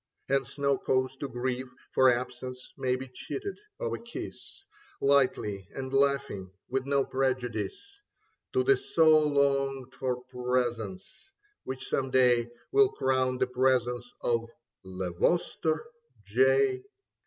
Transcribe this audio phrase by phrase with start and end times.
[0.27, 4.65] Hence no cause to grieve; For absence may be cheated of a kiss—
[4.99, 8.01] Lightly and laughing— ^with no prejudice
[8.53, 11.29] To the so longed for presence,
[11.65, 14.49] which some day Will crown the presence of
[14.83, 15.81] Le Vostre
[16.23, 16.81] J.